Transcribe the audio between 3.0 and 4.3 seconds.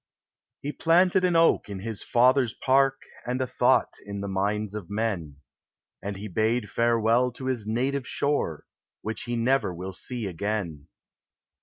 And a thought in the